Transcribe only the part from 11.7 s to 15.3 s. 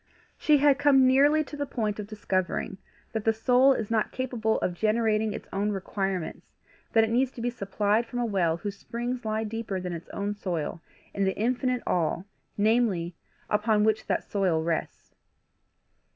All, namely, upon which that soil rests.